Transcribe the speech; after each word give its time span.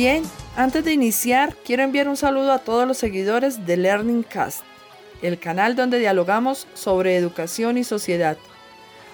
Bien, 0.00 0.22
antes 0.56 0.82
de 0.82 0.94
iniciar, 0.94 1.54
quiero 1.62 1.82
enviar 1.82 2.08
un 2.08 2.16
saludo 2.16 2.52
a 2.52 2.60
todos 2.60 2.88
los 2.88 2.96
seguidores 2.96 3.66
de 3.66 3.76
Learning 3.76 4.22
Cast, 4.22 4.62
el 5.20 5.38
canal 5.38 5.76
donde 5.76 5.98
dialogamos 5.98 6.66
sobre 6.72 7.16
educación 7.16 7.76
y 7.76 7.84
sociedad. 7.84 8.38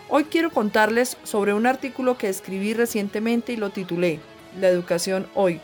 Hoy 0.09 0.27
quiero 0.27 0.53
contarles 0.53 1.17
sobre 1.25 1.55
un 1.55 1.67
artículo 1.67 2.17
que 2.17 2.29
escribí 2.29 2.73
recientemente 2.73 3.53
y 3.53 3.57
lo 3.57 3.71
titulé 3.71 4.21
La 4.61 4.69
educación 4.69 5.27
hoy. 5.35 5.61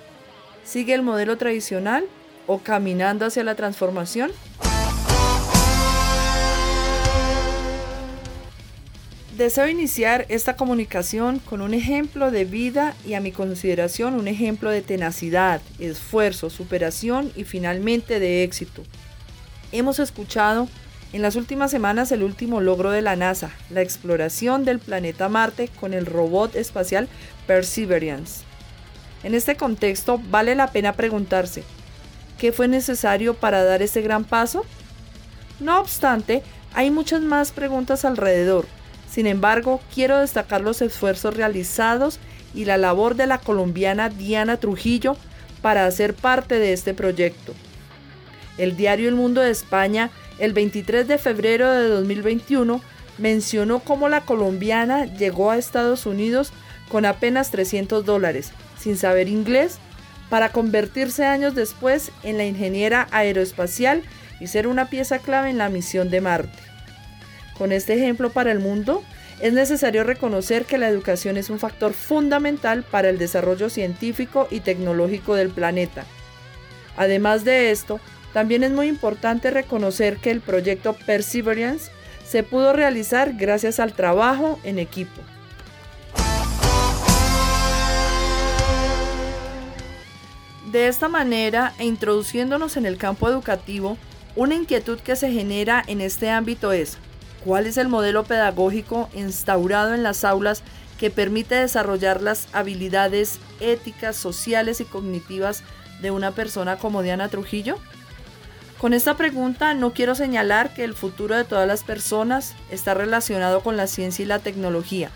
¿Sigue 0.64 0.92
el 0.92 1.02
modelo 1.02 1.38
tradicional 1.38 2.04
o 2.48 2.58
caminando 2.58 3.24
hacia 3.24 3.44
la 3.44 3.54
transformación? 3.54 4.32
Deseo 9.42 9.66
iniciar 9.66 10.24
esta 10.28 10.54
comunicación 10.54 11.40
con 11.40 11.62
un 11.62 11.74
ejemplo 11.74 12.30
de 12.30 12.44
vida 12.44 12.94
y 13.04 13.14
a 13.14 13.20
mi 13.20 13.32
consideración 13.32 14.14
un 14.14 14.28
ejemplo 14.28 14.70
de 14.70 14.82
tenacidad, 14.82 15.60
esfuerzo, 15.80 16.48
superación 16.48 17.32
y 17.34 17.42
finalmente 17.42 18.20
de 18.20 18.44
éxito. 18.44 18.84
Hemos 19.72 19.98
escuchado 19.98 20.68
en 21.12 21.22
las 21.22 21.34
últimas 21.34 21.72
semanas 21.72 22.12
el 22.12 22.22
último 22.22 22.60
logro 22.60 22.92
de 22.92 23.02
la 23.02 23.16
NASA, 23.16 23.50
la 23.68 23.82
exploración 23.82 24.64
del 24.64 24.78
planeta 24.78 25.28
Marte 25.28 25.68
con 25.80 25.92
el 25.92 26.06
robot 26.06 26.54
espacial 26.54 27.08
Perseverance. 27.48 28.44
En 29.24 29.34
este 29.34 29.56
contexto 29.56 30.20
vale 30.30 30.54
la 30.54 30.68
pena 30.68 30.92
preguntarse, 30.92 31.64
¿qué 32.38 32.52
fue 32.52 32.68
necesario 32.68 33.34
para 33.34 33.64
dar 33.64 33.82
este 33.82 34.02
gran 34.02 34.22
paso? 34.22 34.64
No 35.58 35.80
obstante, 35.80 36.44
hay 36.74 36.92
muchas 36.92 37.22
más 37.22 37.50
preguntas 37.50 38.04
alrededor 38.04 38.68
sin 39.12 39.26
embargo, 39.26 39.78
quiero 39.94 40.20
destacar 40.20 40.62
los 40.62 40.80
esfuerzos 40.80 41.36
realizados 41.36 42.18
y 42.54 42.64
la 42.64 42.78
labor 42.78 43.14
de 43.14 43.26
la 43.26 43.36
colombiana 43.36 44.08
Diana 44.08 44.56
Trujillo 44.56 45.18
para 45.60 45.84
hacer 45.84 46.14
parte 46.14 46.58
de 46.58 46.72
este 46.72 46.94
proyecto. 46.94 47.52
El 48.56 48.74
diario 48.74 49.10
El 49.10 49.14
Mundo 49.14 49.42
de 49.42 49.50
España, 49.50 50.10
el 50.38 50.54
23 50.54 51.06
de 51.06 51.18
febrero 51.18 51.70
de 51.70 51.88
2021, 51.88 52.80
mencionó 53.18 53.80
cómo 53.80 54.08
la 54.08 54.22
colombiana 54.22 55.04
llegó 55.04 55.50
a 55.50 55.58
Estados 55.58 56.06
Unidos 56.06 56.50
con 56.88 57.04
apenas 57.04 57.50
300 57.50 58.06
dólares, 58.06 58.52
sin 58.78 58.96
saber 58.96 59.28
inglés, 59.28 59.76
para 60.30 60.52
convertirse 60.52 61.26
años 61.26 61.54
después 61.54 62.12
en 62.22 62.38
la 62.38 62.46
ingeniera 62.46 63.08
aeroespacial 63.10 64.04
y 64.40 64.46
ser 64.46 64.66
una 64.66 64.88
pieza 64.88 65.18
clave 65.18 65.50
en 65.50 65.58
la 65.58 65.68
misión 65.68 66.08
de 66.08 66.22
Marte. 66.22 66.71
Con 67.58 67.72
este 67.72 67.94
ejemplo 67.94 68.30
para 68.30 68.52
el 68.52 68.58
mundo, 68.58 69.02
es 69.40 69.52
necesario 69.52 70.04
reconocer 70.04 70.64
que 70.64 70.78
la 70.78 70.88
educación 70.88 71.36
es 71.36 71.50
un 71.50 71.58
factor 71.58 71.92
fundamental 71.92 72.84
para 72.84 73.08
el 73.08 73.18
desarrollo 73.18 73.70
científico 73.70 74.46
y 74.50 74.60
tecnológico 74.60 75.34
del 75.34 75.50
planeta. 75.50 76.04
Además 76.96 77.44
de 77.44 77.70
esto, 77.70 78.00
también 78.32 78.62
es 78.62 78.70
muy 78.70 78.86
importante 78.86 79.50
reconocer 79.50 80.18
que 80.18 80.30
el 80.30 80.40
proyecto 80.40 80.94
Perseverance 81.06 81.90
se 82.24 82.42
pudo 82.42 82.72
realizar 82.72 83.34
gracias 83.34 83.80
al 83.80 83.92
trabajo 83.92 84.58
en 84.64 84.78
equipo. 84.78 85.20
De 90.70 90.88
esta 90.88 91.08
manera, 91.08 91.74
e 91.78 91.84
introduciéndonos 91.84 92.78
en 92.78 92.86
el 92.86 92.96
campo 92.96 93.28
educativo, 93.28 93.98
una 94.36 94.54
inquietud 94.54 94.98
que 95.00 95.16
se 95.16 95.30
genera 95.30 95.84
en 95.86 96.00
este 96.00 96.30
ámbito 96.30 96.72
es, 96.72 96.96
¿Cuál 97.44 97.66
es 97.66 97.76
el 97.76 97.88
modelo 97.88 98.22
pedagógico 98.24 99.08
instaurado 99.14 99.94
en 99.94 100.02
las 100.02 100.24
aulas 100.24 100.62
que 100.98 101.10
permite 101.10 101.56
desarrollar 101.56 102.22
las 102.22 102.46
habilidades 102.52 103.40
éticas, 103.58 104.14
sociales 104.16 104.80
y 104.80 104.84
cognitivas 104.84 105.64
de 106.00 106.12
una 106.12 106.30
persona 106.30 106.76
como 106.76 107.02
Diana 107.02 107.28
Trujillo? 107.28 107.78
Con 108.78 108.94
esta 108.94 109.16
pregunta 109.16 109.74
no 109.74 109.92
quiero 109.92 110.14
señalar 110.14 110.72
que 110.74 110.84
el 110.84 110.94
futuro 110.94 111.36
de 111.36 111.44
todas 111.44 111.66
las 111.66 111.82
personas 111.82 112.54
está 112.70 112.94
relacionado 112.94 113.60
con 113.60 113.76
la 113.76 113.88
ciencia 113.88 114.24
y 114.24 114.26
la 114.26 114.38
tecnología, 114.38 115.10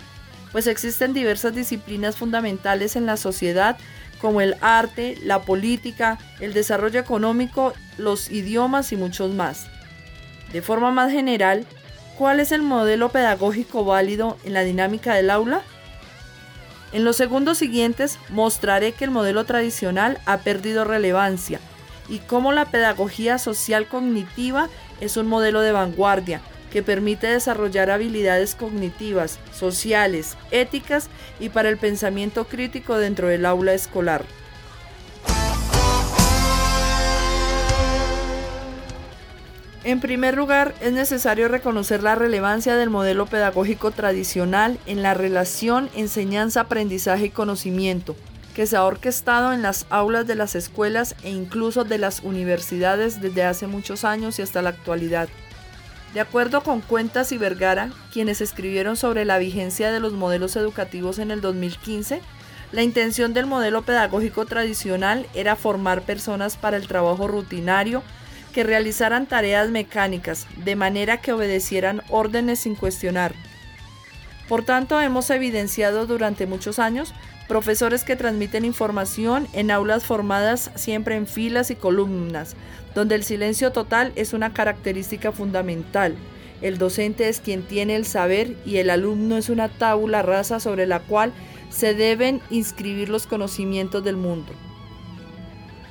pues 0.51 0.67
existen 0.67 1.13
diversas 1.13 1.55
disciplinas 1.55 2.17
fundamentales 2.17 2.97
en 2.97 3.07
la 3.07 3.17
sociedad 3.17 3.77
como 4.21 4.41
el 4.41 4.57
arte, 4.61 5.17
la 5.23 5.43
política, 5.43 6.19
el 6.41 6.55
desarrollo 6.55 6.99
económico, 6.99 7.73
los 7.99 8.31
idiomas 8.31 8.91
y 8.93 8.97
muchos 8.97 9.33
más. 9.33 9.67
De 10.53 10.63
forma 10.63 10.91
más 10.91 11.13
general, 11.13 11.67
¿Cuál 12.19 12.41
es 12.41 12.51
el 12.51 12.63
modelo 12.63 13.11
pedagógico 13.11 13.85
válido 13.85 14.39
en 14.43 14.55
la 14.55 14.65
dinámica 14.65 15.15
del 15.15 15.29
aula? 15.29 15.61
En 16.93 17.05
los 17.05 17.17
segundos 17.17 17.59
siguientes 17.59 18.19
mostraré 18.31 18.93
que 18.93 19.05
el 19.05 19.11
modelo 19.11 19.45
tradicional 19.45 20.19
ha 20.25 20.39
perdido 20.39 20.85
relevancia 20.85 21.61
y 22.09 22.21
cómo 22.21 22.53
la 22.53 22.65
pedagogía 22.65 23.37
social 23.37 23.87
cognitiva 23.87 24.71
es 25.03 25.19
un 25.19 25.27
modelo 25.27 25.61
de 25.61 25.73
vanguardia 25.73 26.41
que 26.73 26.83
permite 26.83 27.27
desarrollar 27.27 27.91
habilidades 27.91 28.55
cognitivas, 28.55 29.39
sociales, 29.53 30.39
éticas 30.51 31.11
y 31.39 31.51
para 31.51 31.69
el 31.69 31.77
pensamiento 31.77 32.47
crítico 32.47 32.97
dentro 32.97 33.29
del 33.29 33.45
aula 33.45 33.75
escolar. 33.75 34.25
En 39.87 40.01
primer 40.01 40.37
lugar, 40.37 40.75
es 40.81 40.93
necesario 40.93 41.47
reconocer 41.47 42.03
la 42.03 42.17
relevancia 42.17 42.75
del 42.75 42.91
modelo 42.91 43.27
pedagógico 43.27 43.93
tradicional 43.93 44.81
en 44.85 45.01
la 45.01 45.15
relación 45.15 45.91
enseñanza, 45.95 46.63
aprendizaje 46.63 47.27
y 47.27 47.31
conocimiento, 47.31 48.17
que 48.57 48.67
se 48.67 48.77
ha 48.77 48.83
orquestado 48.83 49.53
en 49.53 49.63
las 49.63 49.87
aulas 49.89 50.27
de 50.27 50.35
las 50.35 50.57
escuelas 50.57 51.15
e 51.23 51.31
incluso 51.31 51.85
de 51.85 51.99
las 51.99 52.25
universidades 52.25 53.21
desde 53.21 53.45
hace 53.45 53.69
muchos 53.69 54.05
años 54.05 54.41
y 54.41 54.43
hasta 54.43 54.61
la 54.61 54.71
actualidad. 54.71 55.29
De 56.15 56.19
acuerdo 56.19 56.63
con 56.63 56.81
Cuentas 56.81 57.31
y 57.31 57.39
Vergara, 57.39 57.91
quienes 58.13 58.41
escribieron 58.41 58.97
sobre 58.97 59.25
la 59.25 59.39
vigencia 59.39 59.93
de 59.93 60.01
los 60.01 60.15
modelos 60.15 60.57
educativos 60.57 61.21
en 61.21 61.31
el 61.31 61.41
2015, 61.41 62.23
la 62.73 62.83
intención 62.83 63.35
del 63.35 63.47
modelo 63.47 63.83
pedagógico 63.83 64.47
tradicional 64.47 65.29
era 65.33 65.55
formar 65.55 66.03
personas 66.03 66.57
para 66.57 66.77
el 66.77 66.89
trabajo 66.89 67.29
rutinario, 67.29 68.03
que 68.57 68.65
realizaran 68.65 69.27
tareas 69.27 69.69
mecánicas, 69.69 70.47
de 70.65 70.77
manera 70.77 71.19
que 71.19 71.31
obedecieran 71.31 72.01
órdenes 72.09 72.61
sin 72.61 72.75
cuestionar. 72.75 73.35
Por 74.49 74.65
tanto, 74.65 74.99
hemos 74.99 75.29
evidenciado 75.29 76.07
durante 76.07 76.47
muchos 76.47 76.79
años 76.79 77.13
profesores 77.49 78.03
que 78.03 78.17
transmiten 78.17 78.65
información 78.65 79.47
en 79.53 79.71
aulas 79.71 80.07
formadas 80.07 80.71
siempre 80.75 81.17
en 81.17 81.27
filas 81.27 81.71
y 81.71 81.75
columnas, 81.75 82.57
donde 82.95 83.17
el 83.17 83.25
silencio 83.25 83.73
total 83.73 84.11
es 84.17 84.33
una 84.33 84.55
característica 84.55 85.33
fundamental. 85.33 86.17
El 86.63 86.79
docente 86.79 87.29
es 87.29 87.41
quien 87.41 87.61
tiene 87.61 87.95
el 87.95 88.07
saber 88.07 88.57
y 88.65 88.79
el 88.79 88.89
alumno 88.89 89.37
es 89.37 89.51
una 89.51 89.69
tabula 89.69 90.23
rasa 90.23 90.61
sobre 90.61 90.87
la 90.87 91.01
cual 91.01 91.31
se 91.69 91.93
deben 91.93 92.41
inscribir 92.49 93.11
los 93.11 93.27
conocimientos 93.27 94.03
del 94.03 94.17
mundo. 94.17 94.51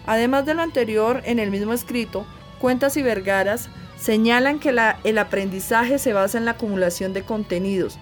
Además 0.08 0.48
de 0.48 0.56
lo 0.56 0.64
anterior, 0.64 1.22
en 1.26 1.38
el 1.38 1.52
mismo 1.52 1.72
escrito, 1.72 2.26
Cuentas 2.60 2.98
y 2.98 3.02
Vergaras 3.02 3.70
señalan 4.00 4.60
que 4.60 4.70
el 5.04 5.18
aprendizaje 5.18 6.00
se 6.00 6.14
basa 6.14 6.38
en 6.38 6.46
la 6.46 6.52
acumulación 6.52 7.14
de 7.14 7.24
contenidos, 7.24 7.98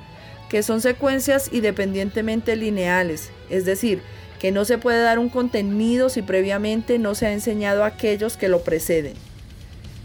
que 0.50 0.64
son 0.64 0.82
secuencias 0.82 1.50
independientemente 1.52 2.56
lineales, 2.56 3.32
es 3.50 3.66
decir, 3.66 4.02
que 4.40 4.52
no 4.52 4.66
se 4.66 4.78
puede 4.78 5.02
dar 5.02 5.20
un 5.20 5.30
contenido 5.30 6.10
si 6.10 6.22
previamente 6.22 7.00
no 7.00 7.16
se 7.16 7.28
ha 7.28 7.32
enseñado 7.34 7.84
a 7.84 7.88
aquellos 7.88 8.38
que 8.38 8.50
lo 8.50 8.62
preceden. 8.64 9.14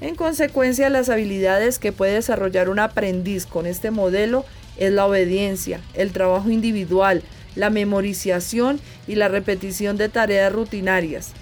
En 0.00 0.14
consecuencia, 0.14 0.90
las 0.90 1.08
habilidades 1.08 1.80
que 1.80 1.90
puede 1.90 2.14
desarrollar 2.14 2.68
un 2.68 2.78
aprendiz 2.78 3.46
con 3.46 3.66
este 3.66 3.90
modelo 3.90 4.44
es 4.76 4.92
la 4.92 5.06
obediencia, 5.06 5.80
el 5.94 6.12
trabajo 6.12 6.50
individual, 6.50 7.24
la 7.56 7.68
memorización 7.68 8.80
y 9.08 9.16
la 9.16 9.26
repetición 9.26 9.96
de 9.96 10.08
tareas 10.08 10.52
rutinarias. 10.52 11.32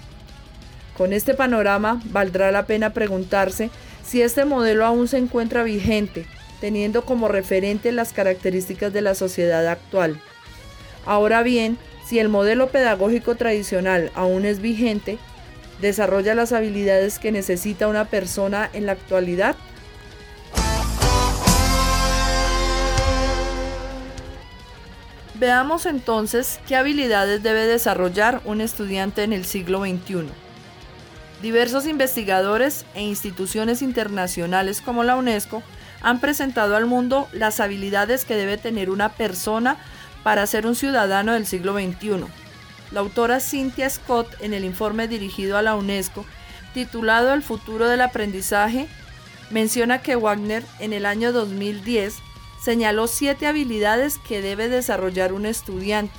Con 0.97 1.13
este 1.13 1.35
panorama, 1.35 2.01
valdrá 2.05 2.51
la 2.51 2.65
pena 2.65 2.91
preguntarse 2.91 3.69
si 4.03 4.23
este 4.23 4.45
modelo 4.45 4.83
aún 4.83 5.07
se 5.07 5.19
encuentra 5.19 5.61
vigente, 5.61 6.25
teniendo 6.59 7.05
como 7.05 7.27
referente 7.27 7.91
las 7.91 8.13
características 8.13 8.91
de 8.91 9.01
la 9.01 9.13
sociedad 9.13 9.67
actual. 9.67 10.19
Ahora 11.05 11.43
bien, 11.43 11.77
si 12.07 12.17
el 12.17 12.29
modelo 12.29 12.69
pedagógico 12.69 13.35
tradicional 13.35 14.11
aún 14.15 14.45
es 14.45 14.59
vigente, 14.59 15.19
¿desarrolla 15.81 16.33
las 16.33 16.51
habilidades 16.51 17.19
que 17.19 17.31
necesita 17.31 17.87
una 17.87 18.05
persona 18.05 18.67
en 18.73 18.87
la 18.87 18.93
actualidad? 18.93 19.55
Veamos 25.35 25.85
entonces 25.85 26.59
qué 26.67 26.75
habilidades 26.75 27.43
debe 27.43 27.67
desarrollar 27.67 28.41
un 28.45 28.61
estudiante 28.61 29.21
en 29.21 29.33
el 29.33 29.45
siglo 29.45 29.81
XXI. 29.81 30.46
Diversos 31.41 31.85
investigadores 31.85 32.85
e 32.95 33.03
instituciones 33.03 33.83
internacionales 33.83 34.81
como 34.81 35.03
la 35.03 35.15
UNESCO 35.15 35.61
han 36.01 36.19
presentado 36.19 36.75
al 36.75 36.87
mundo 36.87 37.27
las 37.31 37.59
habilidades 37.59 38.25
que 38.25 38.35
debe 38.35 38.57
tener 38.57 38.89
una 38.89 39.09
persona 39.09 39.77
para 40.23 40.47
ser 40.47 40.65
un 40.65 40.75
ciudadano 40.75 41.33
del 41.33 41.45
siglo 41.45 41.73
XXI. 41.73 42.25
La 42.91 43.01
autora 43.01 43.39
Cynthia 43.39 43.89
Scott, 43.89 44.27
en 44.39 44.53
el 44.53 44.63
informe 44.63 45.07
dirigido 45.07 45.57
a 45.57 45.61
la 45.61 45.75
UNESCO, 45.75 46.25
titulado 46.73 47.33
El 47.33 47.43
futuro 47.43 47.87
del 47.87 48.01
aprendizaje, 48.01 48.87
menciona 49.51 50.01
que 50.01 50.15
Wagner 50.15 50.63
en 50.79 50.91
el 50.91 51.05
año 51.05 51.31
2010 51.33 52.15
señaló 52.63 53.07
siete 53.07 53.45
habilidades 53.45 54.17
que 54.27 54.41
debe 54.41 54.69
desarrollar 54.69 55.33
un 55.33 55.45
estudiante. 55.45 56.15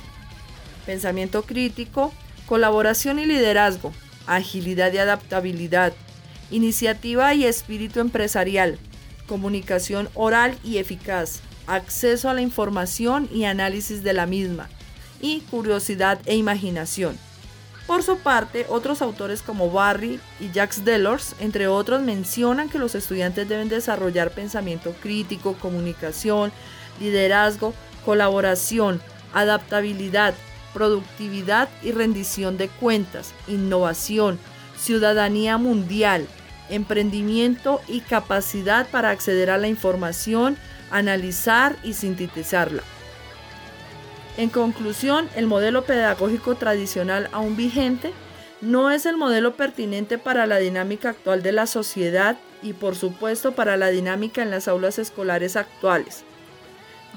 Pensamiento 0.85 1.43
crítico, 1.43 2.13
colaboración 2.47 3.19
y 3.19 3.25
liderazgo, 3.25 3.91
agilidad 4.35 4.93
y 4.93 4.97
adaptabilidad, 4.99 5.93
iniciativa 6.51 7.33
y 7.33 7.45
espíritu 7.45 7.99
empresarial, 7.99 8.77
comunicación 9.27 10.09
oral 10.13 10.57
y 10.63 10.77
eficaz, 10.77 11.41
acceso 11.67 12.29
a 12.29 12.33
la 12.33 12.41
información 12.41 13.29
y 13.33 13.45
análisis 13.45 14.03
de 14.03 14.13
la 14.13 14.25
misma, 14.25 14.69
y 15.21 15.41
curiosidad 15.41 16.19
e 16.25 16.35
imaginación. 16.35 17.17
Por 17.87 18.03
su 18.03 18.19
parte, 18.19 18.67
otros 18.69 19.01
autores 19.01 19.41
como 19.41 19.71
Barry 19.71 20.19
y 20.39 20.51
Jacques 20.51 20.85
Delors, 20.85 21.35
entre 21.39 21.67
otros, 21.67 22.03
mencionan 22.03 22.69
que 22.69 22.77
los 22.77 22.93
estudiantes 22.93 23.49
deben 23.49 23.67
desarrollar 23.67 24.29
pensamiento 24.29 24.93
crítico, 25.01 25.53
comunicación, 25.55 26.51
liderazgo, 26.99 27.73
colaboración, 28.05 29.01
adaptabilidad, 29.33 30.35
productividad 30.73 31.69
y 31.81 31.91
rendición 31.91 32.57
de 32.57 32.67
cuentas, 32.67 33.33
innovación, 33.47 34.39
ciudadanía 34.77 35.57
mundial, 35.57 36.27
emprendimiento 36.69 37.81
y 37.87 38.01
capacidad 38.01 38.87
para 38.89 39.09
acceder 39.09 39.49
a 39.49 39.57
la 39.57 39.67
información, 39.67 40.57
analizar 40.91 41.75
y 41.83 41.93
sintetizarla. 41.93 42.83
En 44.37 44.49
conclusión, 44.49 45.29
el 45.35 45.47
modelo 45.47 45.83
pedagógico 45.83 46.55
tradicional 46.55 47.29
aún 47.33 47.57
vigente 47.57 48.13
no 48.61 48.91
es 48.91 49.05
el 49.05 49.17
modelo 49.17 49.55
pertinente 49.55 50.17
para 50.17 50.45
la 50.45 50.57
dinámica 50.57 51.09
actual 51.09 51.41
de 51.43 51.51
la 51.51 51.65
sociedad 51.65 52.37
y 52.61 52.73
por 52.73 52.95
supuesto 52.95 53.53
para 53.53 53.77
la 53.77 53.87
dinámica 53.87 54.41
en 54.41 54.51
las 54.51 54.67
aulas 54.67 54.99
escolares 54.99 55.55
actuales. 55.55 56.23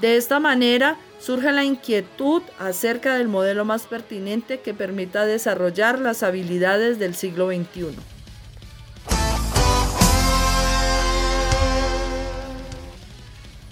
De 0.01 0.17
esta 0.17 0.39
manera 0.39 0.97
surge 1.19 1.51
la 1.51 1.63
inquietud 1.63 2.41
acerca 2.59 3.15
del 3.15 3.27
modelo 3.27 3.63
más 3.63 3.83
pertinente 3.83 4.59
que 4.59 4.73
permita 4.73 5.25
desarrollar 5.25 5.99
las 5.99 6.23
habilidades 6.23 6.99
del 6.99 7.15
siglo 7.15 7.47
XXI. 7.47 7.95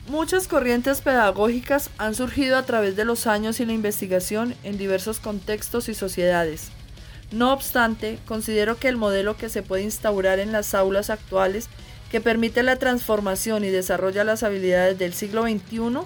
Muchas 0.08 0.48
corrientes 0.48 1.02
pedagógicas 1.02 1.90
han 1.98 2.16
surgido 2.16 2.58
a 2.58 2.64
través 2.64 2.96
de 2.96 3.06
los 3.06 3.28
años 3.28 3.60
y 3.60 3.66
la 3.66 3.74
investigación 3.74 4.56
en 4.64 4.78
diversos 4.78 5.20
contextos 5.20 5.88
y 5.88 5.94
sociedades. 5.94 6.70
No 7.32 7.54
obstante, 7.54 8.20
considero 8.26 8.76
que 8.78 8.90
el 8.90 8.98
modelo 8.98 9.38
que 9.38 9.48
se 9.48 9.64
puede 9.64 9.84
instaurar 9.84 10.40
en 10.40 10.52
las 10.52 10.76
aulas 10.76 11.10
actuales, 11.10 11.70
que 12.12 12.20
permite 12.20 12.62
la 12.62 12.76
transformación 12.76 13.64
y 13.64 13.70
desarrolla 13.70 14.26
las 14.26 14.44
habilidades 14.44 15.00
del 15.00 15.14
siglo 15.14 15.44
XXI, 15.44 16.02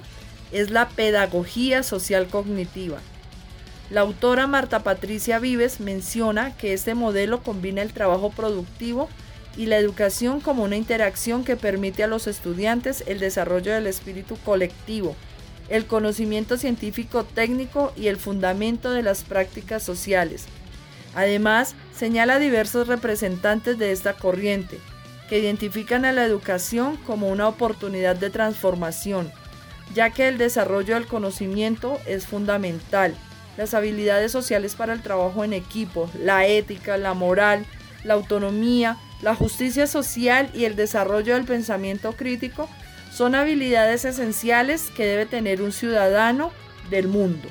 es 0.52 0.70
la 0.70 0.88
pedagogía 0.88 1.82
social 1.82 2.28
cognitiva. 2.28 3.00
La 3.90 4.02
autora 4.02 4.46
Marta 4.46 4.84
Patricia 4.84 5.40
Vives 5.40 5.80
menciona 5.80 6.56
que 6.58 6.74
este 6.74 6.94
modelo 6.94 7.42
combina 7.42 7.82
el 7.82 7.92
trabajo 7.92 8.30
productivo 8.30 9.10
y 9.58 9.66
la 9.66 9.78
educación 9.78 10.42
como 10.42 10.64
una 10.64 10.76
interacción 10.76 11.44
que 11.44 11.56
permite 11.56 12.04
a 12.04 12.08
los 12.08 12.28
estudiantes 12.28 13.04
el 13.08 13.20
desarrollo 13.20 13.74
del 13.74 13.88
espíritu 13.88 14.38
colectivo, 14.46 15.16
el 15.70 15.88
conocimiento 15.88 16.58
científico 16.58 17.24
técnico 17.24 17.94
y 17.96 18.08
el 18.08 18.18
fundamento 18.18 18.92
de 18.92 19.02
las 19.02 19.24
prácticas 19.24 19.82
sociales. 19.82 20.46
Además, 21.16 21.74
señala 21.98 22.38
diversos 22.38 22.88
representantes 22.88 23.80
de 23.80 23.92
esta 23.92 24.14
corriente, 24.14 24.80
que 25.30 25.40
identifican 25.40 26.06
a 26.06 26.12
la 26.12 26.24
educación 26.24 26.98
como 26.98 27.30
una 27.30 27.48
oportunidad 27.48 28.16
de 28.16 28.30
transformación, 28.30 29.32
ya 29.94 30.10
que 30.10 30.28
el 30.28 30.38
desarrollo 30.38 30.96
del 30.96 31.08
conocimiento 31.08 32.00
es 32.06 32.28
fundamental. 32.28 33.16
Las 33.58 33.74
habilidades 33.74 34.32
sociales 34.32 34.76
para 34.76 34.94
el 34.94 35.02
trabajo 35.02 35.44
en 35.44 35.54
equipo, 35.54 36.10
la 36.22 36.46
ética, 36.46 36.98
la 36.98 37.14
moral, 37.14 37.66
la 38.04 38.14
autonomía, 38.14 38.98
la 39.22 39.34
justicia 39.34 39.88
social 39.88 40.50
y 40.54 40.66
el 40.66 40.76
desarrollo 40.76 41.36
del 41.36 41.46
pensamiento 41.46 42.14
crítico 42.14 42.70
son 43.12 43.34
habilidades 43.34 44.04
esenciales 44.04 44.92
que 44.96 45.06
debe 45.06 45.26
tener 45.26 45.62
un 45.62 45.72
ciudadano 45.72 46.52
del 46.90 47.08
mundo. 47.08 47.48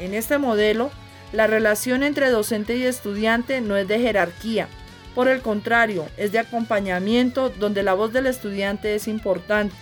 En 0.00 0.14
este 0.14 0.38
modelo, 0.38 0.90
la 1.32 1.46
relación 1.46 2.02
entre 2.02 2.30
docente 2.30 2.76
y 2.76 2.84
estudiante 2.84 3.60
no 3.60 3.76
es 3.76 3.86
de 3.86 4.00
jerarquía, 4.00 4.68
por 5.14 5.28
el 5.28 5.40
contrario, 5.40 6.06
es 6.16 6.32
de 6.32 6.38
acompañamiento 6.38 7.50
donde 7.50 7.82
la 7.82 7.94
voz 7.94 8.12
del 8.12 8.26
estudiante 8.26 8.94
es 8.94 9.08
importante, 9.08 9.76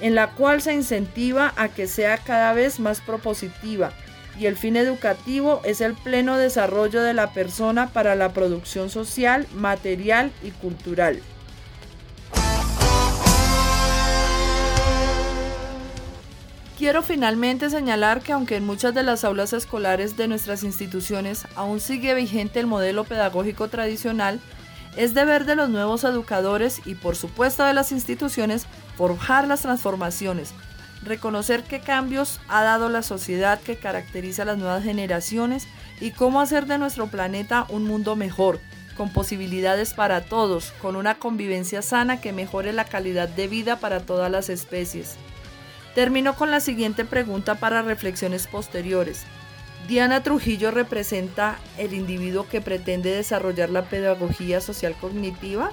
en 0.00 0.14
la 0.14 0.30
cual 0.30 0.62
se 0.62 0.74
incentiva 0.74 1.52
a 1.56 1.68
que 1.68 1.86
sea 1.86 2.18
cada 2.18 2.52
vez 2.52 2.80
más 2.80 3.00
propositiva, 3.00 3.92
y 4.38 4.46
el 4.46 4.56
fin 4.56 4.76
educativo 4.76 5.60
es 5.64 5.80
el 5.80 5.94
pleno 5.94 6.38
desarrollo 6.38 7.02
de 7.02 7.14
la 7.14 7.32
persona 7.32 7.90
para 7.90 8.14
la 8.14 8.32
producción 8.32 8.88
social, 8.88 9.46
material 9.54 10.32
y 10.42 10.50
cultural. 10.50 11.20
Quiero 16.82 17.04
finalmente 17.04 17.70
señalar 17.70 18.22
que 18.22 18.32
aunque 18.32 18.56
en 18.56 18.66
muchas 18.66 18.92
de 18.92 19.04
las 19.04 19.22
aulas 19.22 19.52
escolares 19.52 20.16
de 20.16 20.26
nuestras 20.26 20.64
instituciones 20.64 21.46
aún 21.54 21.78
sigue 21.78 22.12
vigente 22.12 22.58
el 22.58 22.66
modelo 22.66 23.04
pedagógico 23.04 23.68
tradicional, 23.68 24.40
es 24.96 25.14
deber 25.14 25.44
de 25.44 25.54
los 25.54 25.70
nuevos 25.70 26.02
educadores 26.02 26.82
y 26.84 26.96
por 26.96 27.14
supuesto 27.14 27.64
de 27.64 27.72
las 27.72 27.92
instituciones 27.92 28.66
forjar 28.96 29.46
las 29.46 29.62
transformaciones, 29.62 30.54
reconocer 31.04 31.62
qué 31.62 31.78
cambios 31.78 32.40
ha 32.48 32.64
dado 32.64 32.88
la 32.88 33.02
sociedad 33.02 33.60
que 33.60 33.76
caracteriza 33.76 34.42
a 34.42 34.46
las 34.46 34.58
nuevas 34.58 34.82
generaciones 34.82 35.68
y 36.00 36.10
cómo 36.10 36.40
hacer 36.40 36.66
de 36.66 36.78
nuestro 36.78 37.06
planeta 37.06 37.64
un 37.68 37.84
mundo 37.84 38.16
mejor, 38.16 38.58
con 38.96 39.12
posibilidades 39.12 39.94
para 39.94 40.22
todos, 40.22 40.72
con 40.82 40.96
una 40.96 41.14
convivencia 41.14 41.80
sana 41.80 42.20
que 42.20 42.32
mejore 42.32 42.72
la 42.72 42.86
calidad 42.86 43.28
de 43.28 43.46
vida 43.46 43.76
para 43.76 44.00
todas 44.00 44.32
las 44.32 44.48
especies. 44.48 45.16
Termino 45.94 46.34
con 46.34 46.50
la 46.50 46.60
siguiente 46.60 47.04
pregunta 47.04 47.56
para 47.56 47.82
reflexiones 47.82 48.46
posteriores. 48.46 49.24
Diana 49.88 50.22
Trujillo 50.22 50.70
representa 50.70 51.58
el 51.76 51.92
individuo 51.92 52.48
que 52.48 52.60
pretende 52.60 53.10
desarrollar 53.10 53.68
la 53.68 53.82
pedagogía 53.82 54.60
social 54.60 54.94
cognitiva? 54.98 55.72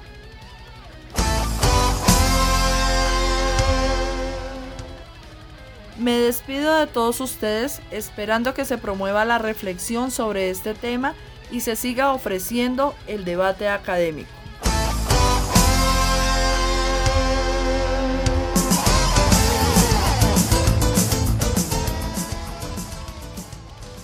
Me 5.98 6.18
despido 6.18 6.78
de 6.78 6.88
todos 6.88 7.20
ustedes 7.20 7.82
esperando 7.92 8.54
que 8.54 8.66
se 8.66 8.78
promueva 8.78 9.26
la 9.26 9.38
reflexión 9.38 10.12
sobre 10.12 10.50
este 10.50 10.74
tema 10.74 11.14
y 11.52 11.60
se 11.62 11.76
siga 11.76 12.14
ofreciendo 12.14 12.96
el 13.08 13.26
debate 13.26 13.68
académico. 13.68 14.39